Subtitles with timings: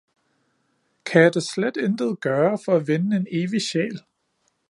[1.07, 3.99] Kan jeg da slet intet gøre, for at vinde en evig sjæl!